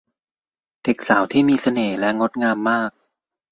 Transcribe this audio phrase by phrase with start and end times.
[0.83, 2.91] เด็กสาวที่มีเสน่ห์และงดงามมาก